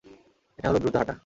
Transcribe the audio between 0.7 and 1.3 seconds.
দ্রুত হাটা।